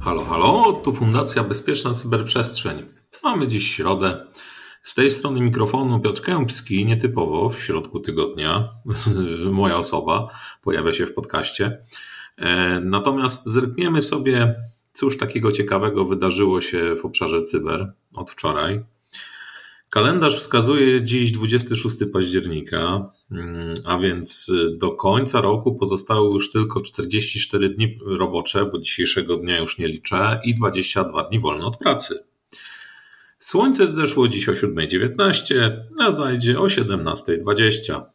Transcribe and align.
Halo, 0.00 0.24
halo, 0.24 0.72
tu 0.72 0.92
Fundacja 0.92 1.44
Bezpieczna 1.44 1.94
Cyberprzestrzeń. 1.94 2.82
Mamy 3.22 3.48
dziś 3.48 3.74
środę. 3.74 4.26
Z 4.82 4.94
tej 4.94 5.10
strony 5.10 5.40
mikrofonu 5.40 6.00
Piotr 6.00 6.22
Kępski, 6.22 6.86
nietypowo 6.86 7.50
w 7.50 7.62
środku 7.62 8.00
tygodnia, 8.00 8.68
moja 9.50 9.76
osoba 9.76 10.28
pojawia 10.62 10.92
się 10.92 11.06
w 11.06 11.14
podcaście. 11.14 11.78
E, 12.36 12.80
natomiast 12.80 13.46
zerkniemy 13.46 14.02
sobie, 14.02 14.54
cóż 14.94 15.18
takiego 15.18 15.52
ciekawego 15.52 16.04
wydarzyło 16.04 16.60
się 16.60 16.96
w 16.96 17.04
obszarze 17.04 17.42
cyber 17.42 17.92
od 18.14 18.30
wczoraj. 18.30 18.84
Kalendarz 19.90 20.36
wskazuje 20.36 21.02
dziś 21.02 21.30
26 21.30 21.96
października, 22.12 23.10
mm, 23.30 23.74
a 23.84 23.98
więc 23.98 24.52
do 24.72 24.90
końca 24.90 25.40
roku 25.40 25.74
pozostały 25.74 26.34
już 26.34 26.52
tylko 26.52 26.80
44 26.80 27.68
dni 27.68 27.98
robocze, 28.06 28.64
bo 28.64 28.78
dzisiejszego 28.78 29.36
dnia 29.36 29.58
już 29.58 29.78
nie 29.78 29.88
liczę, 29.88 30.40
i 30.44 30.54
22 30.54 31.22
dni 31.22 31.40
wolne 31.40 31.64
od 31.64 31.76
pracy. 31.76 32.24
Słońce 33.38 33.86
wzeszło 33.86 34.28
dziś 34.28 34.48
o 34.48 34.52
7.19, 34.52 35.76
a 36.00 36.12
zajdzie 36.12 36.60
o 36.60 36.64
17.20. 36.64 38.13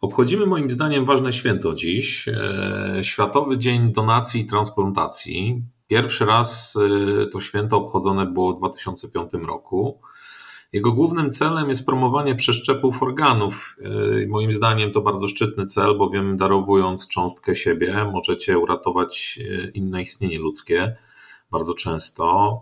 Obchodzimy 0.00 0.46
moim 0.46 0.70
zdaniem 0.70 1.04
ważne 1.04 1.32
święto 1.32 1.74
dziś. 1.74 2.28
E, 2.28 2.98
Światowy 3.02 3.58
Dzień 3.58 3.92
Donacji 3.92 4.40
i 4.40 4.46
Transplantacji. 4.46 5.62
Pierwszy 5.86 6.24
raz 6.24 6.76
e, 7.22 7.26
to 7.26 7.40
święto 7.40 7.76
obchodzone 7.76 8.26
było 8.26 8.54
w 8.54 8.58
2005 8.58 9.32
roku. 9.46 10.00
Jego 10.72 10.92
głównym 10.92 11.30
celem 11.30 11.68
jest 11.68 11.86
promowanie 11.86 12.34
przeszczepów 12.34 13.02
organów. 13.02 13.76
E, 14.22 14.26
moim 14.26 14.52
zdaniem 14.52 14.92
to 14.92 15.00
bardzo 15.00 15.28
szczytny 15.28 15.66
cel, 15.66 15.98
bowiem 15.98 16.36
darowując 16.36 17.08
cząstkę 17.08 17.56
siebie 17.56 18.06
możecie 18.12 18.58
uratować 18.58 19.38
inne 19.74 20.02
istnienie 20.02 20.38
ludzkie 20.38 20.96
bardzo 21.50 21.74
często, 21.74 22.52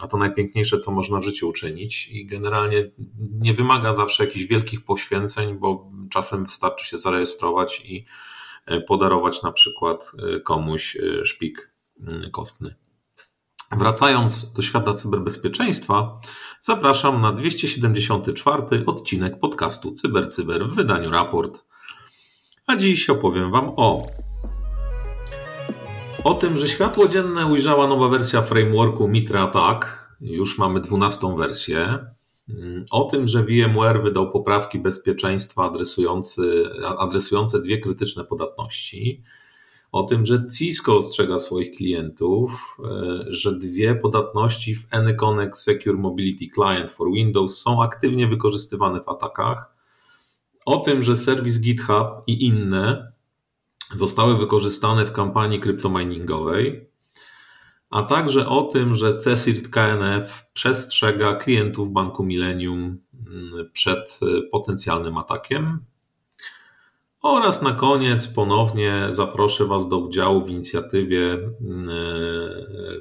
a 0.00 0.06
to 0.06 0.16
najpiękniejsze, 0.16 0.78
co 0.78 0.90
można 0.90 1.20
w 1.20 1.24
życiu 1.24 1.48
uczynić 1.48 2.08
i 2.08 2.26
generalnie 2.26 2.90
nie 3.40 3.54
wymaga 3.54 3.92
zawsze 3.92 4.24
jakichś 4.24 4.44
wielkich 4.44 4.84
poświęceń, 4.84 5.58
bo 5.58 5.90
czasem 6.10 6.44
wystarczy 6.44 6.86
się 6.86 6.98
zarejestrować 6.98 7.82
i 7.84 8.04
e, 8.66 8.80
podarować 8.80 9.42
na 9.42 9.52
przykład 9.52 10.12
e, 10.18 10.40
komuś 10.40 10.96
e, 10.96 11.24
szpik 11.24 11.76
kostny. 12.32 12.74
Wracając 13.72 14.52
do 14.52 14.62
świata 14.62 14.94
cyberbezpieczeństwa, 14.94 16.20
zapraszam 16.60 17.20
na 17.20 17.32
274 17.32 18.62
odcinek 18.86 19.38
podcastu 19.38 19.92
CyberCyber 19.92 20.58
Cyber 20.58 20.70
w 20.70 20.74
wydaniu 20.74 21.10
raport. 21.10 21.64
A 22.66 22.76
dziś 22.76 23.10
opowiem 23.10 23.50
Wam 23.50 23.72
o 23.76 24.06
o 26.26 26.34
tym, 26.34 26.58
że 26.58 26.68
światło 26.68 27.08
dzienne 27.08 27.46
ujrzała 27.46 27.86
nowa 27.86 28.08
wersja 28.08 28.42
frameworku 28.42 29.08
Mitre 29.08 29.40
Attack, 29.40 30.08
już 30.20 30.58
mamy 30.58 30.80
12 30.80 31.36
wersję. 31.36 32.06
O 32.90 33.04
tym, 33.04 33.28
że 33.28 33.42
VMware 33.42 34.02
wydał 34.02 34.30
poprawki 34.30 34.78
bezpieczeństwa 34.78 35.72
adresujące 36.98 37.60
dwie 37.60 37.78
krytyczne 37.78 38.24
podatności. 38.24 39.22
O 39.92 40.02
tym, 40.02 40.24
że 40.24 40.46
Cisco 40.58 40.96
ostrzega 40.96 41.38
swoich 41.38 41.76
klientów, 41.76 42.78
e, 42.84 43.24
że 43.28 43.58
dwie 43.58 43.94
podatności 43.94 44.74
w 44.74 44.86
AnyConnect 44.90 45.58
Secure 45.58 45.96
Mobility 45.96 46.46
Client 46.54 46.90
for 46.90 47.12
Windows 47.12 47.58
są 47.58 47.82
aktywnie 47.82 48.26
wykorzystywane 48.26 49.00
w 49.00 49.08
atakach. 49.08 49.74
O 50.64 50.76
tym, 50.76 51.02
że 51.02 51.16
serwis 51.16 51.60
GitHub 51.60 52.06
i 52.26 52.46
inne 52.46 53.15
zostały 53.94 54.38
wykorzystane 54.38 55.06
w 55.06 55.12
kampanii 55.12 55.60
kryptominingowej, 55.60 56.90
a 57.90 58.02
także 58.02 58.48
o 58.48 58.62
tym, 58.62 58.94
że 58.94 59.18
CSIRT 59.18 59.68
KNF 59.68 60.46
przestrzega 60.52 61.34
klientów 61.34 61.92
Banku 61.92 62.24
Millennium 62.24 62.98
mm, 63.26 63.70
przed 63.72 64.20
y, 64.22 64.42
potencjalnym 64.52 65.18
atakiem. 65.18 65.78
Oraz 67.22 67.62
na 67.62 67.72
koniec 67.72 68.28
ponownie 68.28 69.06
zaproszę 69.10 69.64
Was 69.64 69.88
do 69.88 69.98
udziału 69.98 70.44
w 70.44 70.50
inicjatywie 70.50 71.32
y, 71.34 71.48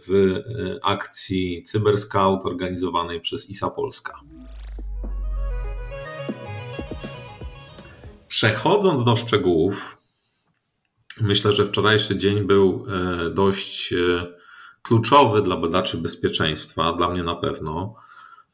w 0.07 0.09
y, 0.09 0.79
akcji 0.83 1.63
CyberScout 1.63 2.45
organizowanej 2.45 3.21
przez 3.21 3.49
ISA 3.49 3.69
Polska. 3.69 4.19
Przechodząc 8.27 9.03
do 9.03 9.15
szczegółów, 9.15 9.97
Myślę, 11.21 11.51
że 11.51 11.65
wczorajszy 11.65 12.17
dzień 12.17 12.43
był 12.43 12.85
e, 12.87 13.29
dość 13.29 13.93
e, 13.93 13.97
kluczowy 14.81 15.41
dla 15.41 15.57
badaczy 15.57 15.97
bezpieczeństwa, 15.97 16.93
dla 16.93 17.09
mnie 17.09 17.23
na 17.23 17.35
pewno. 17.35 17.95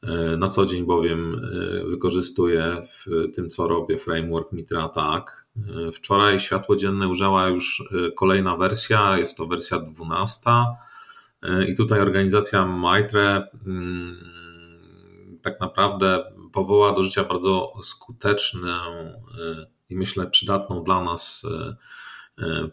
E, 0.03 0.37
na 0.37 0.47
co 0.47 0.65
dzień 0.65 0.85
bowiem 0.85 1.41
wykorzystuję 1.89 2.81
w 2.93 3.31
tym, 3.35 3.49
co 3.49 3.67
robię, 3.67 3.97
framework 3.97 4.51
Mitra 4.51 4.83
Attack. 4.83 5.45
Wczoraj 5.93 6.39
światło 6.39 6.75
dzienne 6.75 7.07
ujrzała 7.07 7.47
już 7.47 7.83
kolejna 8.15 8.57
wersja, 8.57 9.17
jest 9.17 9.37
to 9.37 9.47
wersja 9.47 9.79
12. 9.79 10.49
I 11.67 11.75
tutaj 11.75 11.99
organizacja 11.99 12.65
Mitre 12.65 13.47
mm, 13.67 14.17
tak 15.41 15.59
naprawdę 15.59 16.23
powoła 16.53 16.93
do 16.93 17.03
życia 17.03 17.23
bardzo 17.23 17.73
skuteczną 17.83 18.73
i 19.89 19.95
myślę 19.95 20.27
przydatną 20.27 20.83
dla 20.83 21.03
nas 21.03 21.45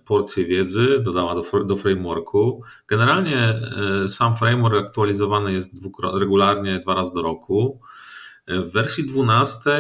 porcję 0.05 0.45
wiedzy, 0.45 1.01
dodała 1.01 1.34
do, 1.34 1.65
do 1.65 1.77
frameworku. 1.77 2.62
Generalnie 2.89 3.39
e, 3.39 4.09
sam 4.09 4.37
framework 4.37 4.77
aktualizowany 4.77 5.53
jest 5.53 5.75
regularnie 6.21 6.79
dwa 6.79 6.95
razy 6.95 7.15
do 7.15 7.23
roku. 7.23 7.81
E, 8.47 8.61
w 8.61 8.73
wersji 8.73 9.06
12 9.06 9.71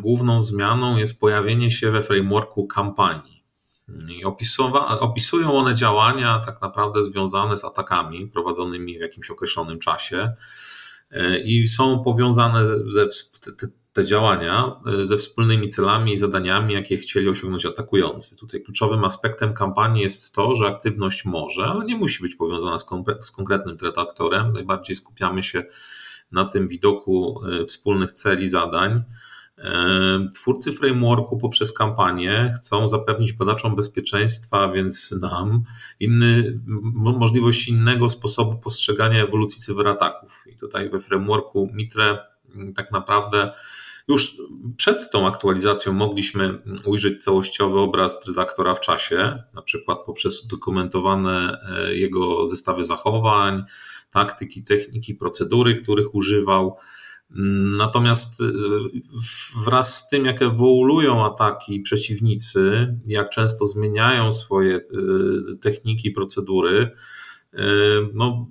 główną 0.00 0.42
zmianą 0.42 0.96
jest 0.96 1.20
pojawienie 1.20 1.70
się 1.70 1.90
we 1.90 2.02
frameworku 2.02 2.66
kampanii. 2.66 3.38
I 4.08 4.24
opisują 5.00 5.52
one 5.52 5.74
działania 5.74 6.42
tak 6.46 6.62
naprawdę 6.62 7.02
związane 7.02 7.56
z 7.56 7.64
atakami 7.64 8.26
prowadzonymi 8.26 8.98
w 8.98 9.00
jakimś 9.00 9.30
określonym 9.30 9.78
czasie 9.78 10.32
i 11.44 11.68
są 11.68 12.02
powiązane 12.04 12.66
ze, 12.86 13.08
te 13.98 14.04
działania 14.04 14.80
e, 14.86 15.04
ze 15.04 15.16
wspólnymi 15.16 15.68
celami 15.68 16.12
i 16.12 16.18
zadaniami, 16.18 16.74
jakie 16.74 16.96
chcieli 16.96 17.28
osiągnąć 17.28 17.66
atakujący. 17.66 18.36
Tutaj 18.36 18.62
kluczowym 18.62 19.04
aspektem 19.04 19.54
kampanii 19.54 20.02
jest 20.02 20.34
to, 20.34 20.54
że 20.54 20.66
aktywność 20.66 21.24
może, 21.24 21.64
ale 21.64 21.84
nie 21.84 21.96
musi 21.96 22.22
być 22.22 22.34
powiązana 22.34 22.78
z, 22.78 22.86
z 23.20 23.30
konkretnym 23.30 23.76
tretaktorem. 23.76 24.52
Najbardziej 24.52 24.96
skupiamy 24.96 25.42
się 25.42 25.64
na 26.32 26.44
tym 26.44 26.68
widoku 26.68 27.40
e, 27.46 27.64
wspólnych 27.64 28.12
celi, 28.12 28.48
zadań. 28.48 29.02
E, 29.58 30.28
twórcy 30.34 30.72
frameworku 30.72 31.38
poprzez 31.38 31.72
kampanię 31.72 32.52
chcą 32.56 32.88
zapewnić 32.88 33.32
badaczom 33.32 33.76
bezpieczeństwa, 33.76 34.72
więc 34.72 35.14
nam 35.20 35.62
inny, 36.00 36.60
możliwość 36.94 37.68
innego 37.68 38.10
sposobu 38.10 38.58
postrzegania 38.58 39.24
ewolucji 39.24 39.62
cyberataków. 39.62 40.44
I 40.46 40.56
tutaj 40.56 40.90
we 40.90 41.00
frameworku 41.00 41.68
Mitre 41.72 42.18
tak 42.74 42.92
naprawdę 42.92 43.52
już 44.08 44.36
przed 44.76 45.10
tą 45.10 45.26
aktualizacją 45.26 45.92
mogliśmy 45.92 46.62
ujrzeć 46.84 47.24
całościowy 47.24 47.78
obraz 47.78 48.26
redaktora 48.26 48.74
w 48.74 48.80
czasie, 48.80 49.42
na 49.54 49.62
przykład 49.62 49.98
poprzez 50.06 50.44
udokumentowane 50.44 51.60
e, 51.62 51.94
jego 51.94 52.46
zestawy 52.46 52.84
zachowań, 52.84 53.64
taktyki, 54.10 54.64
techniki, 54.64 55.14
procedury, 55.14 55.74
których 55.74 56.14
używał. 56.14 56.76
Natomiast 57.76 58.40
e, 58.40 58.44
wraz 59.64 59.98
z 59.98 60.08
tym, 60.08 60.24
jak 60.24 60.42
ewoluują 60.42 61.26
ataki 61.26 61.80
przeciwnicy, 61.80 62.94
jak 63.06 63.30
często 63.30 63.64
zmieniają 63.64 64.32
swoje 64.32 64.76
e, 64.76 64.80
techniki, 65.60 66.10
procedury, 66.10 66.90
no, 68.14 68.46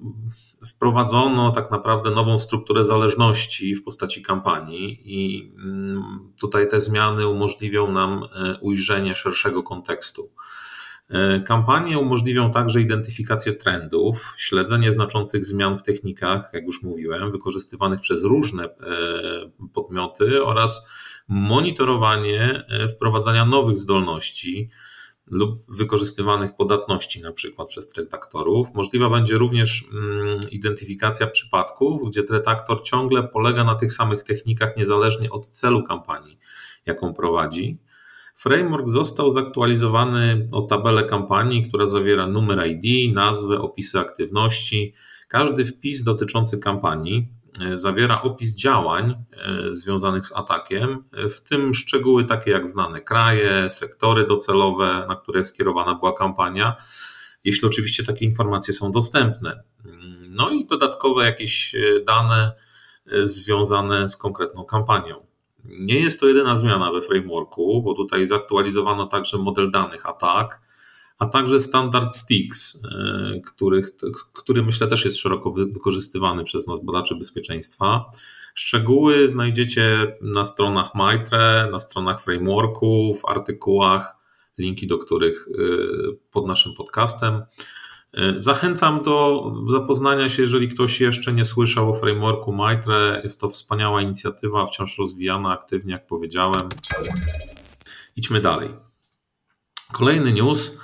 wprowadzono 0.68 1.52
tak 1.52 1.72
naprawdę 1.72 2.12
nową 2.12 2.40
strukturę 2.40 2.86
zależności 2.86 3.76
w 3.76 3.84
postaci 3.84 4.22
kampanii, 4.22 5.00
i 5.04 5.52
mm, 5.56 6.34
tutaj 6.42 6.70
te 6.70 6.82
zmiany 6.82 7.28
umożliwią 7.28 7.92
nam 7.92 8.24
e, 8.24 8.58
ujrzenie 8.62 9.16
szerszego 9.16 9.64
kontekstu. 9.64 10.32
E, 11.10 11.40
kampanie 11.40 12.00
umożliwią 12.00 12.52
także 12.52 12.82
identyfikację 12.82 13.54
trendów, 13.54 14.34
śledzenie 14.38 14.92
znaczących 14.92 15.46
zmian 15.46 15.78
w 15.78 15.84
technikach, 15.84 16.50
jak 16.54 16.64
już 16.64 16.84
mówiłem, 16.84 17.32
wykorzystywanych 17.32 18.00
przez 18.00 18.24
różne 18.24 18.64
e, 18.64 18.70
podmioty 19.74 20.44
oraz 20.44 20.88
monitorowanie 21.28 22.64
wprowadzania 22.96 23.46
nowych 23.46 23.78
zdolności 23.78 24.70
lub 25.28 25.60
wykorzystywanych 25.68 26.56
podatności, 26.56 27.22
na 27.22 27.32
przykład 27.32 27.68
przez 27.68 27.90
traktorów. 27.90 28.68
Możliwa 28.74 29.10
będzie 29.10 29.38
również 29.38 29.86
mm, 29.94 30.40
identyfikacja 30.52 31.28
przypadków, 31.28 32.10
gdzie 32.10 32.24
traktor 32.24 32.84
ciągle 32.84 33.24
polega 33.24 33.64
na 33.64 33.76
tych 33.76 33.94
samych 33.94 34.24
technikach, 34.24 34.78
niezależnie 34.78 35.30
od 35.32 35.50
celu 35.50 35.84
kampanii, 35.84 36.40
jaką 36.86 37.14
prowadzi. 37.14 37.78
Framework 38.36 38.90
został 38.90 39.32
zaktualizowany 39.32 40.50
o 40.52 40.62
tabelę 40.62 41.04
kampanii, 41.04 41.70
która 41.70 41.88
zawiera 41.88 42.28
numer 42.28 42.68
ID, 42.68 43.16
nazwę, 43.16 43.62
opisy 43.62 44.00
aktywności. 44.00 44.94
Każdy 45.28 45.66
wpis 45.66 46.04
dotyczący 46.04 46.60
kampanii 46.60 47.28
zawiera 47.74 48.22
opis 48.22 48.56
działań 48.56 49.16
e, 49.32 49.74
związanych 49.74 50.26
z 50.26 50.32
atakiem, 50.32 51.04
w 51.14 51.42
tym 51.42 51.74
szczegóły 51.74 52.26
takie 52.26 52.52
jak 52.52 52.68
znane 52.68 53.02
kraje, 53.02 53.70
sektory 53.70 54.28
docelowe, 54.28 55.06
na 55.08 55.16
które 55.16 55.44
skierowana 55.44 55.96
była 55.96 56.14
kampania, 56.14 56.76
jeśli 57.44 57.68
oczywiście 57.68 58.04
takie 58.04 58.26
informacje 58.26 58.74
są 58.74 58.92
dostępne. 58.92 59.64
No 60.30 60.50
i 60.50 60.66
dodatkowe 60.66 61.26
jakieś 61.26 61.76
e, 61.76 61.80
dane 62.06 62.52
związane 63.24 64.10
z 64.10 64.18
konkretną 64.18 64.66
kampanią. 64.66 65.28
Nie 65.66 66.00
jest 66.00 66.20
to 66.20 66.28
jedyna 66.28 66.56
zmiana 66.56 66.92
we 66.92 67.02
frameworku, 67.02 67.82
bo 67.84 67.94
tutaj 67.94 68.28
zaktualizowano 68.28 69.08
także 69.08 69.38
model 69.38 69.72
danych 69.72 70.06
atak, 70.06 70.62
a 71.18 71.26
także 71.26 71.60
standard 71.60 72.16
sticks, 72.16 72.82
e, 72.86 73.42
których, 73.46 73.92
który 74.34 74.64
myślę 74.64 74.88
też 74.88 75.06
jest 75.06 75.18
szeroko 75.18 75.52
wykorzystywany 75.52 76.44
przez 76.44 76.68
nas 76.68 76.84
badaczy 76.84 77.16
bezpieczeństwa. 77.16 78.12
Szczegóły 78.56 79.30
znajdziecie 79.30 80.18
na 80.22 80.46
stronach 80.46 80.96
Maitre, 80.96 81.70
na 81.72 81.80
stronach 81.80 82.22
frameworku, 82.22 83.14
w 83.14 83.30
artykułach, 83.30 84.16
linki 84.58 84.88
do 84.88 84.98
których 84.98 85.48
e, 85.48 85.62
pod 86.32 86.48
naszym 86.48 86.74
podcastem. 86.74 87.42
E, 88.14 88.42
zachęcam 88.42 89.04
do 89.04 89.46
zapoznania 89.70 90.30
się, 90.30 90.42
jeżeli 90.42 90.68
ktoś 90.68 91.02
jeszcze 91.02 91.34
nie 91.34 91.46
słyszał 91.46 91.90
o 91.92 91.94
frameworku 91.94 92.54
Maitre. 92.54 93.22
Jest 93.24 93.42
to 93.42 93.50
wspaniała 93.50 94.02
inicjatywa, 94.02 94.66
wciąż 94.66 94.98
rozwijana 94.98 95.50
aktywnie, 95.52 95.94
jak 95.94 96.08
powiedziałem. 96.08 96.70
Idźmy 98.16 98.42
dalej. 98.42 98.70
Kolejny 99.92 100.34
news 100.34 100.78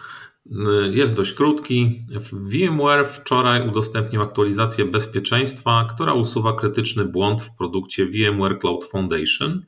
jest 0.91 1.15
dość 1.15 1.33
krótki. 1.33 2.05
VMware 2.31 3.07
wczoraj 3.07 3.67
udostępnił 3.67 4.21
aktualizację 4.21 4.85
bezpieczeństwa, 4.85 5.87
która 5.95 6.13
usuwa 6.13 6.53
krytyczny 6.53 7.05
błąd 7.05 7.41
w 7.41 7.55
produkcie 7.55 8.05
VMware 8.05 8.59
Cloud 8.59 8.85
Foundation. 8.85 9.65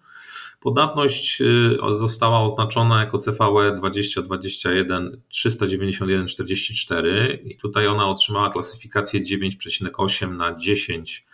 Podatność 0.60 1.42
y, 1.42 1.78
została 1.92 2.42
oznaczona 2.42 3.00
jako 3.00 3.18
CVE 3.18 3.76
2021 3.78 5.22
391 5.30 6.28
44 6.28 7.42
i 7.44 7.58
tutaj 7.58 7.88
ona 7.88 8.08
otrzymała 8.08 8.50
klasyfikację 8.50 9.22
9,8 9.22 10.36
na 10.36 10.56
10 10.56 11.26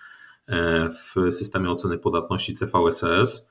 e, 0.48 0.90
w 0.90 1.34
systemie 1.34 1.70
oceny 1.70 1.98
podatności 1.98 2.54
CVSS. 2.54 3.51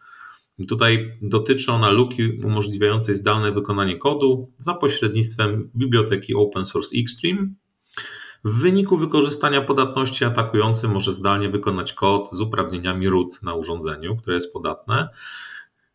Tutaj 0.69 1.19
dotyczy 1.23 1.73
ona 1.73 1.91
luki 1.91 2.39
umożliwiającej 2.45 3.15
zdalne 3.15 3.53
wykonanie 3.53 3.97
kodu 3.97 4.53
za 4.57 4.75
pośrednictwem 4.75 5.71
biblioteki 5.77 6.35
Open 6.35 6.65
Source 6.65 6.97
Extreme. 6.99 7.49
W 8.45 8.61
wyniku 8.61 8.99
wykorzystania 8.99 9.61
podatności 9.61 10.25
atakujący 10.25 10.89
może 10.89 11.13
zdalnie 11.13 11.49
wykonać 11.49 11.93
kod 11.93 12.29
z 12.33 12.41
uprawnieniami 12.41 13.09
root 13.09 13.43
na 13.43 13.55
urządzeniu, 13.55 14.17
które 14.17 14.37
jest 14.37 14.53
podatne. 14.53 15.09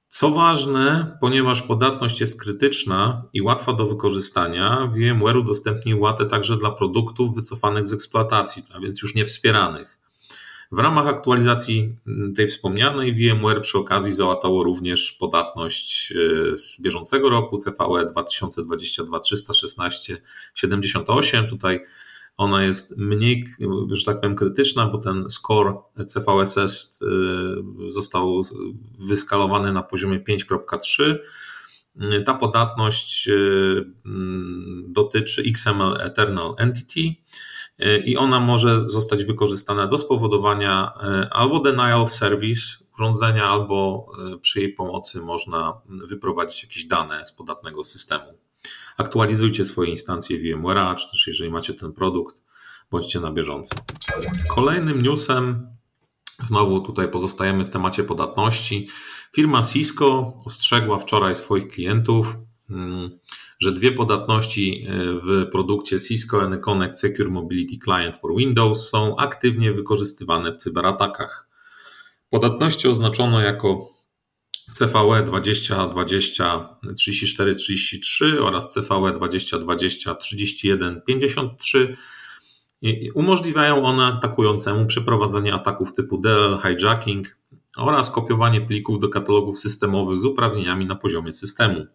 Co 0.08 0.30
ważne, 0.30 1.18
ponieważ 1.22 1.62
podatność 1.62 2.20
jest 2.20 2.42
krytyczna 2.42 3.24
i 3.34 3.42
łatwa 3.42 3.74
do 3.74 3.88
wykorzystania, 3.88 4.92
VMware 4.94 5.38
udostępnił 5.38 6.00
łatę 6.00 6.26
także 6.26 6.58
dla 6.58 6.72
produktów 6.72 7.36
wycofanych 7.36 7.88
z 7.88 7.94
eksploatacji, 7.94 8.64
a 8.74 8.80
więc 8.80 9.02
już 9.02 9.16
nie 9.16 9.26
wspieranych. 9.26 10.05
W 10.76 10.80
ramach 10.80 11.08
aktualizacji 11.08 11.96
tej 12.36 12.48
wspomnianej 12.48 13.14
VMware 13.14 13.62
przy 13.62 13.78
okazji 13.78 14.12
załatało 14.12 14.64
również 14.64 15.12
podatność 15.12 16.12
e, 16.12 16.58
z 16.58 16.82
bieżącego 16.82 17.30
roku 17.30 17.58
CVE 17.58 18.06
2022 18.12 19.20
316 19.20 20.22
78. 20.56 21.48
Tutaj 21.48 21.80
ona 22.38 22.64
jest 22.64 22.98
mniej, 22.98 23.46
że 23.92 24.06
tak 24.06 24.20
powiem, 24.20 24.36
krytyczna, 24.36 24.86
bo 24.86 24.98
ten 24.98 25.30
score 25.30 25.74
CVSS 26.08 27.02
y, 27.02 27.92
został 27.92 28.42
wyskalowany 29.00 29.74
na 29.74 29.84
poziomie 29.84 30.20
5.3. 30.20 31.16
Ta 32.26 32.34
podatność 32.34 33.28
y, 33.28 33.86
mm, 34.06 34.86
dotyczy 34.88 35.44
XML 35.44 36.02
Eternal 36.02 36.56
Entity 36.58 37.00
y, 37.00 37.16
i 38.06 38.18
ona 38.18 38.40
może 38.40 38.90
zostać 38.90 39.26
wykorzystana 39.26 39.88
do 39.88 39.98
spowodowania 39.98 40.94
albo 41.32 41.60
denial 41.60 42.02
of 42.02 42.14
service 42.14 42.62
urządzenia, 42.96 43.46
albo 43.46 44.06
przy 44.42 44.60
jej 44.60 44.74
pomocy 44.74 45.22
można 45.22 45.82
wyprowadzić 45.86 46.64
jakieś 46.64 46.86
dane 46.86 47.26
z 47.26 47.32
podatnego 47.32 47.84
systemu. 47.84 48.26
Aktualizujcie 48.98 49.66
swoje 49.66 49.90
instancje 49.90 50.38
VMware'a, 50.38 50.96
czy 50.96 51.10
też 51.12 51.28
jeżeli 51.28 51.52
macie 51.52 51.74
ten 51.74 51.94
produkt, 51.94 52.36
bądźcie 52.92 53.20
na 53.20 53.32
bieżąco. 53.32 53.76
Kolejnym 54.50 55.02
newsem, 55.02 55.68
znowu 56.40 56.80
tutaj 56.80 57.08
pozostajemy 57.08 57.66
w 57.66 57.70
temacie 57.70 58.04
podatności. 58.04 58.88
Firma 59.36 59.64
Cisco 59.64 60.34
ostrzegła 60.46 61.00
wczoraj 61.00 61.36
swoich 61.36 61.68
klientów, 61.68 62.36
mm, 62.70 63.10
że 63.60 63.72
dwie 63.72 63.92
podatności 63.92 64.86
e, 64.88 64.94
w 65.14 65.50
produkcie 65.52 66.00
Cisco 66.00 66.42
AnyConnect 66.42 67.00
Secure 67.00 67.30
Mobility 67.30 67.78
Client 67.86 68.16
for 68.16 68.36
Windows 68.36 68.90
są 68.90 69.18
aktywnie 69.18 69.74
wykorzystywane 69.74 70.52
w 70.52 70.58
cyberatakach. 70.58 71.48
Podatności 72.30 72.88
oznaczono 72.88 73.42
jako 73.42 73.90
CVE 74.74 75.24
2020 75.26 76.70
34 76.98 77.56
33 77.56 78.42
oraz 78.42 78.74
CVE 78.74 79.14
2020 79.14 80.16
31 80.16 81.02
53 81.02 81.98
umożliwiają 83.14 83.86
one 83.86 84.06
atakującemu 84.06 84.86
przeprowadzenie 84.86 85.54
ataków 85.54 85.94
typu 85.94 86.18
DL 86.18 86.58
hijacking 86.64 87.38
oraz 87.78 88.12
kopiowanie 88.12 88.62
plików 88.62 89.00
do 89.00 89.10
katalogów 89.10 89.60
systemowych 89.60 90.20
z 90.20 90.26
uprawnieniami 90.26 90.86
na 90.86 90.96
poziomie 90.96 91.34
systemu. 91.34 91.86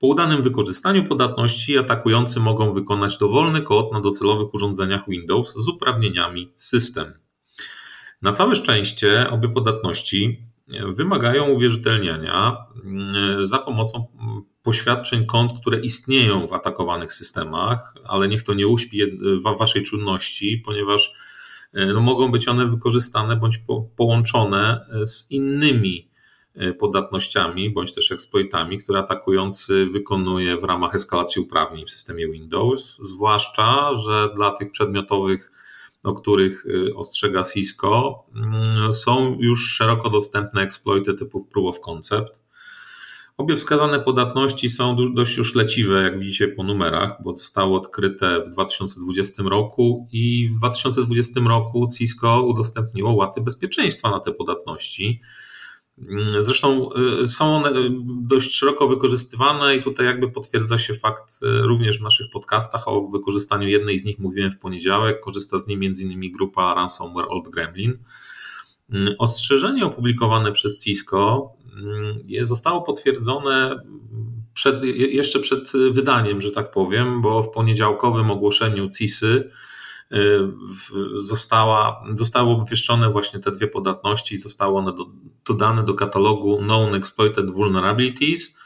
Po 0.00 0.06
udanym 0.06 0.42
wykorzystaniu 0.42 1.04
podatności 1.04 1.78
atakujący 1.78 2.40
mogą 2.40 2.72
wykonać 2.72 3.18
dowolny 3.18 3.62
kod 3.62 3.92
na 3.92 4.00
docelowych 4.00 4.54
urządzeniach 4.54 5.08
Windows 5.08 5.54
z 5.54 5.68
uprawnieniami 5.68 6.52
system. 6.56 7.12
Na 8.22 8.32
całe 8.32 8.56
szczęście 8.56 9.30
obie 9.30 9.48
podatności 9.48 10.46
wymagają 10.68 11.48
uwierzytelniania 11.48 12.56
mm, 12.84 13.46
za 13.46 13.58
pomocą 13.58 14.06
poświadczeń 14.62 15.26
kont, 15.26 15.60
które 15.60 15.78
istnieją 15.78 16.46
w 16.46 16.52
atakowanych 16.52 17.12
systemach, 17.12 17.94
ale 18.04 18.28
niech 18.28 18.42
to 18.42 18.54
nie 18.54 18.68
uśpi 18.68 19.00
waszej 19.58 19.82
czynności, 19.82 20.62
ponieważ 20.64 21.12
e, 21.72 21.86
no, 21.86 22.00
mogą 22.00 22.30
być 22.32 22.48
one 22.48 22.66
wykorzystane 22.66 23.36
bądź 23.36 23.58
po, 23.58 23.82
połączone 23.96 24.80
e, 25.02 25.06
z 25.06 25.30
innymi 25.30 25.98
e, 25.98 26.05
podatnościami 26.78 27.70
bądź 27.70 27.94
też 27.94 28.12
exploitami, 28.12 28.78
które 28.78 28.98
atakujący 28.98 29.86
wykonuje 29.86 30.56
w 30.56 30.64
ramach 30.64 30.94
eskalacji 30.94 31.42
uprawnień 31.42 31.86
w 31.86 31.90
systemie 31.90 32.28
Windows, 32.28 32.98
zwłaszcza, 32.98 33.94
że 33.94 34.28
dla 34.34 34.50
tych 34.50 34.70
przedmiotowych 34.70 35.50
o 36.06 36.12
których 36.12 36.66
y, 36.66 36.94
ostrzega 36.94 37.42
Cisco, 37.42 38.24
mm, 38.34 38.94
są 38.94 39.36
już 39.40 39.70
szeroko 39.70 40.10
dostępne 40.10 40.62
exploity 40.62 41.14
typu 41.14 41.44
proof 41.44 41.76
of 41.76 41.80
concept. 41.80 42.46
Obie 43.36 43.56
wskazane 43.56 44.00
podatności 44.00 44.68
są 44.68 44.96
dość 45.14 45.36
już 45.36 45.54
leciwe, 45.54 46.02
jak 46.02 46.18
widzicie 46.18 46.48
po 46.48 46.62
numerach, 46.62 47.22
bo 47.22 47.34
zostały 47.34 47.76
odkryte 47.76 48.44
w 48.44 48.50
2020 48.50 49.42
roku 49.42 50.06
i 50.12 50.48
w 50.48 50.58
2020 50.58 51.40
roku 51.40 51.86
Cisco 51.98 52.42
udostępniło 52.42 53.14
łaty 53.14 53.40
bezpieczeństwa 53.40 54.10
na 54.10 54.20
te 54.20 54.32
podatności. 54.32 55.20
Zresztą 56.38 56.90
y, 57.22 57.28
są 57.28 57.56
one 57.56 57.70
y, 57.70 57.90
dość 58.06 58.54
szeroko 58.54 58.88
wykorzystywane 58.88 59.76
i 59.76 59.82
tutaj 59.82 60.06
jakby 60.06 60.30
potwierdza 60.30 60.78
się 60.78 60.94
fakt 60.94 61.40
y, 61.42 61.62
również 61.62 61.98
w 61.98 62.02
naszych 62.02 62.30
podcastach 62.30 62.88
o 62.88 63.08
wykorzystaniu 63.08 63.68
jednej 63.68 63.98
z 63.98 64.04
nich 64.04 64.18
mówiłem 64.18 64.52
w 64.52 64.58
poniedziałek. 64.58 65.20
Korzysta 65.20 65.58
z 65.58 65.66
niej 65.66 65.76
m.in. 65.86 66.32
grupa 66.32 66.74
Ransomware 66.74 67.26
Old 67.28 67.48
Gremlin. 67.48 67.98
Ostrzeżenie 69.18 69.86
opublikowane 69.86 70.52
przez 70.52 70.84
Cisco 70.84 71.52
zostało 72.40 72.82
potwierdzone 72.82 73.82
przed, 74.54 74.82
jeszcze 74.96 75.40
przed 75.40 75.72
wydaniem, 75.92 76.40
że 76.40 76.50
tak 76.50 76.70
powiem, 76.70 77.22
bo 77.22 77.42
w 77.42 77.50
poniedziałkowym 77.50 78.30
ogłoszeniu 78.30 78.88
CISY 78.98 79.50
została, 81.18 82.04
zostały 82.14 82.50
obwieszczone 82.50 83.10
właśnie 83.10 83.40
te 83.40 83.50
dwie 83.50 83.68
podatności 83.68 84.34
i 84.34 84.38
zostały 84.38 84.78
one 84.78 84.92
do, 84.92 85.06
dodane 85.46 85.84
do 85.84 85.94
katalogu 85.94 86.58
Known 86.58 86.94
Exploited 86.94 87.50
Vulnerabilities. 87.50 88.58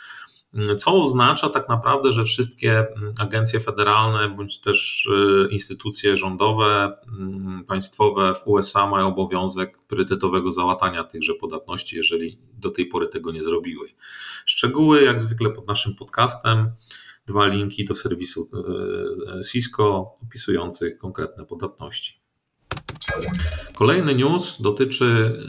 co 0.78 1.02
oznacza 1.02 1.48
tak 1.48 1.68
naprawdę, 1.68 2.12
że 2.12 2.24
wszystkie 2.24 2.86
agencje 3.20 3.60
federalne 3.60 4.28
bądź 4.28 4.60
też 4.60 5.08
instytucje 5.50 6.16
rządowe, 6.16 6.98
państwowe 7.66 8.34
w 8.34 8.46
USA 8.46 8.86
mają 8.86 9.06
obowiązek 9.06 9.78
priorytetowego 9.78 10.52
załatania 10.52 11.04
tychże 11.04 11.34
podatności, 11.34 11.96
jeżeli 11.96 12.38
do 12.52 12.70
tej 12.70 12.86
pory 12.86 13.08
tego 13.08 13.32
nie 13.32 13.42
zrobiły. 13.42 13.88
Szczegóły, 14.46 15.02
jak 15.02 15.20
zwykle 15.20 15.50
pod 15.50 15.66
naszym 15.66 15.94
podcastem, 15.94 16.70
dwa 17.30 17.46
linki 17.46 17.84
do 17.84 17.94
serwisu 17.94 18.50
Cisco 19.52 20.14
opisujących 20.22 20.98
konkretne 20.98 21.46
podatności. 21.46 22.20
Kolejny 23.74 24.14
news 24.14 24.62
dotyczy 24.62 25.40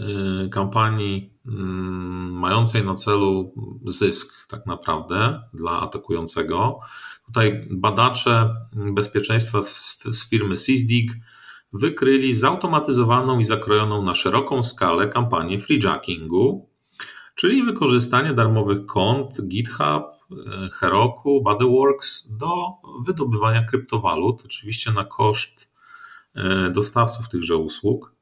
y, 0.46 0.50
kampanii 0.50 1.34
mm, 1.46 2.32
mającej 2.32 2.86
na 2.86 2.96
celu 2.96 3.54
zysk, 3.86 4.48
tak 4.48 4.66
naprawdę, 4.66 5.42
dla 5.54 5.80
atakującego. 5.80 6.80
Tutaj 7.26 7.68
badacze 7.72 8.56
bezpieczeństwa 8.74 9.62
z, 9.62 10.30
firmy 10.30 10.58
Sysdig 10.58 11.12
wykryli 11.74 12.36
zautomatyzowaną 12.36 13.40
i 13.40 13.46
zakrojoną 13.46 14.04
na 14.04 14.16
szeroką 14.16 14.64
skalę 14.64 15.08
kampanię 15.08 15.60
freejackingu, 15.60 16.70
czyli 17.36 17.64
wykorzystanie 17.64 18.34
darmowych 18.34 18.86
kont 18.86 19.48
GitHub, 19.48 20.04
Heroku, 20.74 21.42
Bodyworks 21.42 22.28
do 22.38 22.48
wydobywania 23.06 23.64
kryptowalut, 23.64 24.42
oczywiście 24.46 24.92
na 24.92 25.04
koszt 25.04 25.72
E, 26.36 26.70
dostawców 26.70 27.30
tychże 27.30 27.58
usług. 27.58 28.16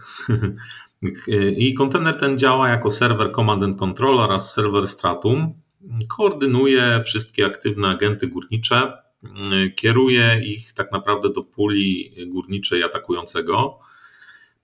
I 1.57 1.73
kontener 1.73 2.17
ten 2.17 2.37
działa 2.37 2.69
jako 2.69 2.91
serwer 2.91 3.31
Command 3.31 3.63
and 3.63 3.79
Control 3.79 4.19
oraz 4.19 4.53
serwer 4.53 4.87
Stratum. 4.87 5.53
Koordynuje 6.17 7.03
wszystkie 7.05 7.45
aktywne 7.45 7.87
agenty 7.87 8.27
górnicze, 8.27 8.93
kieruje 9.75 10.41
ich 10.45 10.73
tak 10.73 10.91
naprawdę 10.91 11.29
do 11.29 11.43
puli 11.43 12.11
górniczej 12.27 12.83
atakującego. 12.83 13.79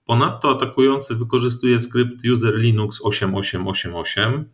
Ponadto 0.04 0.50
atakujący 0.50 1.14
wykorzystuje 1.14 1.80
skrypt 1.80 2.26
user 2.32 2.54
Linux 2.54 3.00
8888 3.04 4.50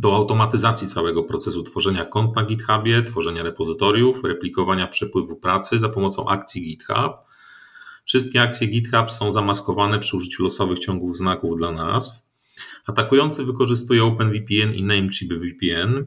do 0.00 0.14
automatyzacji 0.14 0.88
całego 0.88 1.22
procesu 1.22 1.62
tworzenia 1.62 2.04
kont 2.04 2.36
na 2.36 2.44
GitHubie, 2.44 3.02
tworzenia 3.02 3.42
repozytoriów, 3.42 4.24
replikowania 4.24 4.86
przepływu 4.86 5.36
pracy 5.36 5.78
za 5.78 5.88
pomocą 5.88 6.28
akcji 6.28 6.62
GitHub 6.62 7.30
Wszystkie 8.10 8.42
akcje 8.42 8.66
GitHub 8.66 9.12
są 9.12 9.32
zamaskowane 9.32 9.98
przy 9.98 10.16
użyciu 10.16 10.42
losowych 10.42 10.78
ciągów 10.78 11.16
znaków 11.16 11.58
dla 11.58 11.72
nazw. 11.72 12.12
Atakujący 12.86 13.44
wykorzystuje 13.44 14.04
OpenVPN 14.04 14.74
i 14.74 14.82
Namecheap 14.82 15.28
VPN 15.28 16.06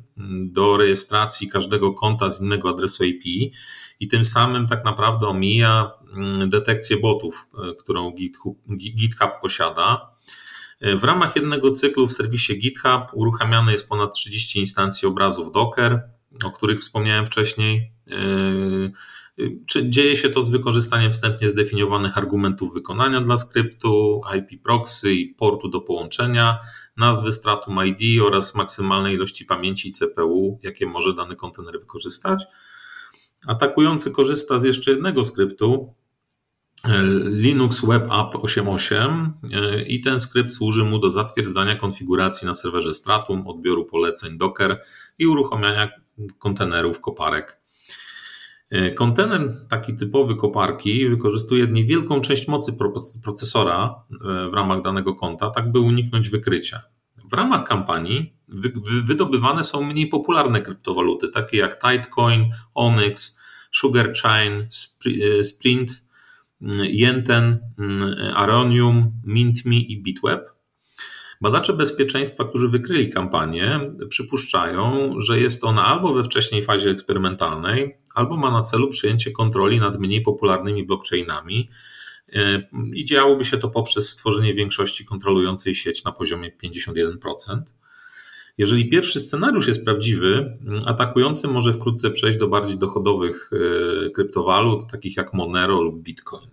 do 0.51 0.77
rejestracji 0.77 1.49
każdego 1.49 1.93
konta 1.93 2.31
z 2.31 2.41
innego 2.41 2.69
adresu 2.69 3.03
IP 3.03 3.53
i 3.99 4.07
tym 4.07 4.25
samym 4.25 4.67
tak 4.67 4.85
naprawdę 4.85 5.27
omija 5.27 5.91
detekcję 6.47 6.97
botów, 6.97 7.49
e, 7.53 7.75
którą 7.75 8.13
GitHub 8.77 9.31
posiada. 9.41 10.13
E, 10.79 10.95
w 10.95 11.03
ramach 11.03 11.35
jednego 11.35 11.71
cyklu 11.71 12.07
w 12.07 12.13
serwisie 12.13 12.59
GitHub 12.59 13.01
uruchamiane 13.13 13.71
jest 13.71 13.89
ponad 13.89 14.13
30 14.13 14.59
instancji 14.59 15.07
obrazów 15.07 15.51
Docker, 15.51 16.09
o 16.43 16.51
których 16.51 16.79
wspomniałem 16.79 17.25
wcześniej. 17.25 17.93
E, 18.11 18.17
czy 19.65 19.89
dzieje 19.89 20.17
się 20.17 20.29
to 20.29 20.41
z 20.41 20.49
wykorzystaniem 20.49 21.13
wstępnie 21.13 21.49
zdefiniowanych 21.49 22.17
argumentów 22.17 22.73
wykonania 22.73 23.21
dla 23.21 23.37
skryptu, 23.37 24.21
IP 24.37 24.63
proxy 24.63 25.13
i 25.13 25.27
portu 25.27 25.69
do 25.69 25.81
połączenia, 25.81 26.59
nazwy 26.97 27.31
stratum 27.31 27.77
ID 27.85 28.21
oraz 28.21 28.55
maksymalnej 28.55 29.15
ilości 29.15 29.45
pamięci 29.45 29.91
CPU, 29.91 30.59
jakie 30.63 30.85
może 30.85 31.13
dany 31.13 31.35
kontener 31.35 31.79
wykorzystać. 31.79 32.43
Atakujący 33.47 34.11
korzysta 34.11 34.59
z 34.59 34.63
jeszcze 34.63 34.91
jednego 34.91 35.23
skryptu, 35.23 35.93
Linux 37.25 37.85
Web 37.85 38.03
App 38.03 38.35
8.8 38.35 39.31
i 39.87 40.01
ten 40.01 40.19
skrypt 40.19 40.51
służy 40.51 40.83
mu 40.83 40.99
do 40.99 41.09
zatwierdzania 41.09 41.75
konfiguracji 41.75 42.47
na 42.47 42.55
serwerze 42.55 42.93
Stratum, 42.93 43.47
odbioru 43.47 43.85
poleceń 43.85 44.37
Docker 44.37 44.81
i 45.19 45.27
uruchamiania 45.27 45.89
kontenerów 46.39 47.01
koparek. 47.01 47.63
E, 48.69 48.91
kontener 48.91 49.41
taki 49.69 49.95
typowy 49.95 50.35
koparki 50.35 51.09
wykorzystuje 51.09 51.67
niewielką 51.67 52.21
część 52.21 52.47
mocy 52.47 52.77
procesora 53.23 53.95
e, 54.11 54.49
w 54.49 54.53
ramach 54.53 54.81
danego 54.81 55.15
konta, 55.15 55.49
tak 55.49 55.71
by 55.71 55.79
uniknąć 55.79 56.29
wykrycia. 56.29 56.81
W 57.31 57.33
ramach 57.33 57.67
kampanii 57.67 58.33
wydobywane 59.03 59.63
są 59.63 59.83
mniej 59.83 60.07
popularne 60.07 60.61
kryptowaluty, 60.61 61.29
takie 61.29 61.57
jak 61.57 61.79
Titecoin, 61.79 62.51
Onyx, 62.73 63.39
Sugarchain, 63.71 64.67
e, 65.39 65.43
Sprint, 65.43 66.02
Yenten, 66.83 67.59
Aronium, 68.35 69.11
Mintme 69.25 69.75
i 69.75 70.01
Bitweb. 70.01 70.53
Badacze 71.41 71.73
bezpieczeństwa, 71.73 72.45
którzy 72.45 72.69
wykryli 72.69 73.09
kampanię, 73.09 73.79
przypuszczają, 74.09 75.13
że 75.19 75.39
jest 75.39 75.63
ona 75.63 75.85
albo 75.85 76.13
we 76.13 76.23
wcześniej 76.23 76.63
fazie 76.63 76.89
eksperymentalnej, 76.89 77.97
albo 78.15 78.37
ma 78.37 78.51
na 78.51 78.61
celu 78.61 78.89
przejęcie 78.89 79.31
kontroli 79.31 79.79
nad 79.79 79.99
mniej 79.99 80.21
popularnymi 80.21 80.85
blockchainami. 80.85 81.69
E, 82.33 82.63
I 82.93 83.05
działoby 83.05 83.45
się 83.45 83.57
to 83.57 83.69
poprzez 83.69 84.09
stworzenie 84.09 84.53
większości 84.53 85.05
kontrolującej 85.05 85.75
sieć 85.75 86.03
na 86.03 86.11
poziomie 86.11 86.51
51%. 86.63 87.61
Jeżeli 88.57 88.89
pierwszy 88.89 89.19
scenariusz 89.19 89.67
jest 89.67 89.85
prawdziwy, 89.85 90.57
atakujący 90.85 91.47
może 91.47 91.73
wkrótce 91.73 92.11
przejść 92.11 92.37
do 92.37 92.47
bardziej 92.47 92.77
dochodowych 92.77 93.49
e, 93.53 94.09
kryptowalut, 94.09 94.87
takich 94.87 95.17
jak 95.17 95.33
Monero 95.33 95.81
lub 95.81 96.03
Bitcoin. 96.03 96.52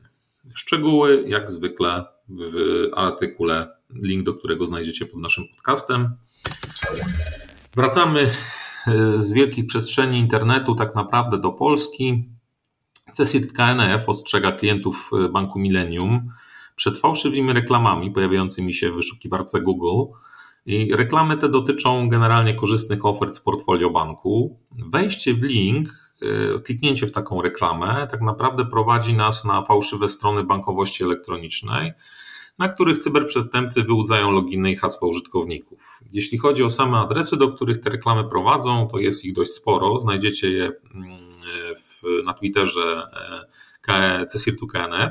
Szczegóły, 0.61 1.25
jak 1.27 1.51
zwykle, 1.51 2.05
w 2.29 2.55
artykule 2.95 3.77
link 3.95 4.25
do 4.25 4.35
którego 4.35 4.67
znajdziecie 4.67 5.07
pod 5.07 5.21
naszym 5.21 5.45
podcastem. 5.57 6.17
Wracamy 7.75 8.21
e, 8.21 9.19
z 9.19 9.33
wielkich 9.33 9.67
przestrzeni 9.67 10.19
internetu 10.19 10.75
tak 10.75 10.95
naprawdę 10.95 11.39
do 11.39 11.53
Polski. 11.53 12.29
CSIRT 13.17 13.53
KNF 13.53 14.09
ostrzega 14.09 14.53
klientów 14.53 15.11
e, 15.13 15.29
banku 15.29 15.59
Millennium 15.59 16.23
przed 16.77 16.97
fałszywymi 16.97 17.53
reklamami 17.53 18.11
pojawiającymi 18.11 18.75
się 18.75 18.93
w 18.93 18.95
wyszukiwarce 18.95 19.61
Google. 19.61 20.13
I 20.67 20.97
reklamy 20.97 21.37
te 21.37 21.49
dotyczą 21.49 22.09
generalnie 22.09 22.55
korzystnych 22.55 23.07
ofert 23.07 23.37
z 23.37 23.41
portfolio 23.41 23.91
banku. 23.91 24.59
Wejście 24.91 25.35
w 25.35 25.43
link 25.43 25.89
kliknięcie 26.65 27.07
w 27.07 27.13
taką 27.13 27.43
reklamę 27.43 28.07
tak 28.11 28.21
naprawdę 28.21 28.67
prowadzi 28.67 29.15
nas 29.15 29.45
na 29.45 29.65
fałszywe 29.65 30.09
strony 30.09 30.45
bankowości 30.45 31.05
elektronicznej, 31.05 31.93
na 32.59 32.69
których 32.69 32.99
cyberprzestępcy 32.99 33.83
wyłudzają 33.83 34.31
loginy 34.31 34.71
i 34.71 34.77
hasła 34.77 35.09
użytkowników. 35.09 36.01
Jeśli 36.13 36.39
chodzi 36.39 36.65
o 36.65 36.71
same 36.71 36.99
adresy, 36.99 37.37
do 37.37 37.49
których 37.49 37.81
te 37.81 37.91
reklamy 37.91 38.25
prowadzą, 38.25 38.89
to 38.93 38.99
jest 38.99 39.25
ich 39.25 39.33
dość 39.33 39.51
sporo. 39.53 39.99
Znajdziecie 40.01 40.51
je 40.51 40.73
mm, 40.95 41.31
w, 41.77 42.03
na 42.27 42.35
Twitterze 42.35 43.09
CSIRTU-KNF. 44.35 45.11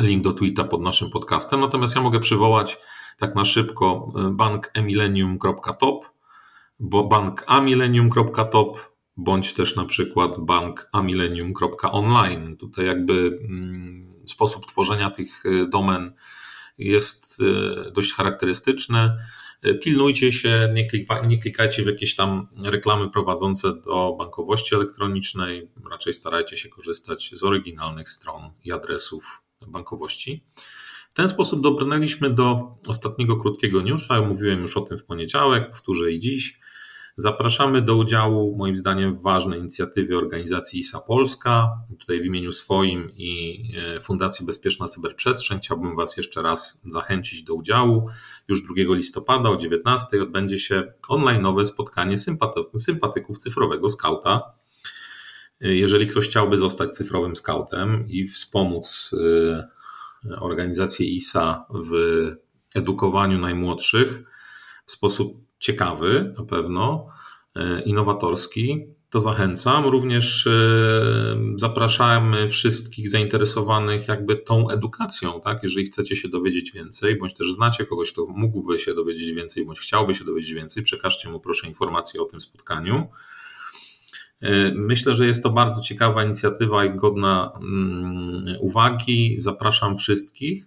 Link 0.00 0.24
do 0.24 0.32
tweeta 0.32 0.64
pod 0.64 0.82
naszym 0.82 1.10
podcastem. 1.10 1.60
Natomiast 1.60 1.96
ja 1.96 2.02
mogę 2.02 2.20
przywołać 2.20 2.78
tak 3.18 3.34
na 3.34 3.44
szybko 3.44 4.12
bankemillennium.top, 4.30 6.04
bankamillennium.top, 6.80 8.78
bądź 9.20 9.54
też 9.54 9.76
na 9.76 9.84
przykład 9.84 10.38
bankamillennium.online. 10.38 12.56
Tutaj 12.56 12.86
jakby 12.86 13.40
mm, 13.44 14.14
sposób 14.26 14.66
tworzenia 14.66 15.10
tych 15.10 15.46
y, 15.46 15.68
domen 15.68 16.12
jest 16.78 17.40
y, 17.40 17.90
dość 17.92 18.12
charakterystyczny. 18.12 19.16
Pilnujcie 19.82 20.32
się, 20.32 20.70
nie, 20.74 20.86
klika, 20.86 21.20
nie 21.20 21.38
klikajcie 21.38 21.82
w 21.82 21.86
jakieś 21.86 22.16
tam 22.16 22.48
reklamy 22.62 23.10
prowadzące 23.10 23.74
do 23.74 24.16
bankowości 24.18 24.74
elektronicznej. 24.74 25.68
Raczej 25.90 26.14
starajcie 26.14 26.56
się 26.56 26.68
korzystać 26.68 27.30
z 27.34 27.44
oryginalnych 27.44 28.08
stron 28.08 28.50
i 28.64 28.72
adresów 28.72 29.42
bankowości. 29.68 30.44
W 31.10 31.14
ten 31.14 31.28
sposób 31.28 31.62
dobrnęliśmy 31.62 32.30
do 32.30 32.76
ostatniego 32.86 33.36
krótkiego 33.36 33.82
newsa. 33.82 34.20
Mówiłem 34.20 34.62
już 34.62 34.76
o 34.76 34.80
tym 34.80 34.98
w 34.98 35.04
poniedziałek, 35.04 35.70
powtórzę 35.70 36.12
i 36.12 36.20
dziś. 36.20 36.60
Zapraszamy 37.20 37.82
do 37.82 37.96
udziału, 37.96 38.56
moim 38.56 38.76
zdaniem, 38.76 39.16
w 39.16 39.22
ważnej 39.22 39.60
inicjatywie 39.60 40.18
organizacji 40.18 40.80
ISA 40.80 41.00
Polska. 41.00 41.68
Tutaj 41.98 42.20
w 42.20 42.24
imieniu 42.24 42.52
swoim 42.52 43.10
i 43.16 43.62
e, 43.96 44.00
Fundacji 44.00 44.46
Bezpieczna 44.46 44.88
Cyberprzestrzeń 44.88 45.58
chciałbym 45.58 45.96
Was 45.96 46.16
jeszcze 46.16 46.42
raz 46.42 46.82
zachęcić 46.86 47.42
do 47.42 47.54
udziału. 47.54 48.08
Już 48.48 48.62
2 48.62 48.94
listopada 48.94 49.48
o 49.48 49.56
19 49.56 50.22
odbędzie 50.22 50.58
się 50.58 50.92
online'owe 51.08 51.66
spotkanie 51.66 52.16
sympatyków 52.78 53.38
cyfrowego 53.38 53.90
skauta. 53.90 54.42
E, 55.60 55.74
jeżeli 55.74 56.06
ktoś 56.06 56.28
chciałby 56.28 56.58
zostać 56.58 56.90
cyfrowym 56.90 57.36
skautem 57.36 58.04
i 58.08 58.28
wspomóc 58.28 59.10
e, 59.14 59.68
organizację 60.40 61.06
ISA 61.06 61.66
w 61.74 61.92
edukowaniu 62.74 63.38
najmłodszych 63.38 64.22
w 64.86 64.90
sposób 64.90 65.49
ciekawy 65.60 66.34
na 66.38 66.44
pewno, 66.44 67.06
e, 67.54 67.82
innowatorski, 67.82 68.86
to 69.10 69.20
zachęcam. 69.20 69.86
Również 69.86 70.46
e, 70.46 70.50
zapraszamy 71.56 72.48
wszystkich 72.48 73.10
zainteresowanych 73.10 74.08
jakby 74.08 74.36
tą 74.36 74.70
edukacją, 74.70 75.40
tak? 75.40 75.62
Jeżeli 75.62 75.86
chcecie 75.86 76.16
się 76.16 76.28
dowiedzieć 76.28 76.72
więcej, 76.72 77.18
bądź 77.18 77.34
też 77.34 77.52
znacie 77.52 77.86
kogoś, 77.86 78.12
kto 78.12 78.26
mógłby 78.26 78.78
się 78.78 78.94
dowiedzieć 78.94 79.32
więcej, 79.32 79.64
bądź 79.64 79.80
chciałby 79.80 80.14
się 80.14 80.24
dowiedzieć 80.24 80.52
więcej, 80.52 80.82
przekażcie 80.82 81.28
mu 81.28 81.40
proszę 81.40 81.68
informacje 81.68 82.22
o 82.22 82.24
tym 82.24 82.40
spotkaniu. 82.40 83.08
E, 84.40 84.72
myślę, 84.74 85.14
że 85.14 85.26
jest 85.26 85.42
to 85.42 85.50
bardzo 85.50 85.80
ciekawa 85.80 86.24
inicjatywa 86.24 86.84
i 86.84 86.96
godna 86.96 87.52
mm, 87.56 88.56
uwagi. 88.60 89.40
Zapraszam 89.40 89.96
wszystkich. 89.96 90.66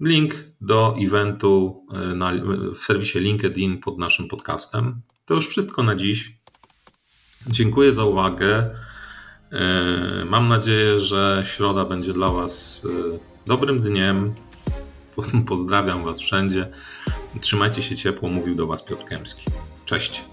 Link 0.00 0.34
do 0.60 0.94
eventu 0.98 1.84
e, 1.92 2.14
na, 2.14 2.32
w 2.74 2.78
serwisie 2.78 3.18
LinkedIn 3.18 3.78
pod 3.78 3.98
naszym 3.98 4.28
podcastem. 4.28 5.00
To 5.24 5.34
już 5.34 5.48
wszystko 5.48 5.82
na 5.82 5.96
dziś. 5.96 6.38
Dziękuję 7.46 7.92
za 7.92 8.04
uwagę. 8.04 8.70
E, 9.52 10.24
mam 10.24 10.48
nadzieję, 10.48 11.00
że 11.00 11.42
środa 11.46 11.84
będzie 11.84 12.12
dla 12.12 12.30
Was 12.30 12.82
e, 12.84 13.18
dobrym 13.46 13.80
dniem. 13.80 14.34
Pozdrawiam 15.46 16.04
Was 16.04 16.20
wszędzie. 16.20 16.70
Trzymajcie 17.40 17.82
się 17.82 17.96
ciepło. 17.96 18.28
Mówił 18.28 18.54
do 18.54 18.66
Was 18.66 18.82
Piotr 18.82 19.04
Kępski. 19.04 19.50
Cześć. 19.84 20.24